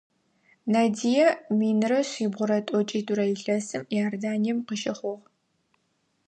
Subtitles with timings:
[0.73, 1.27] Надия
[1.59, 5.25] минрэ шъибгъурэ тӏокӏитӏурэ илъэсым Иорданием къыщыхъугъ.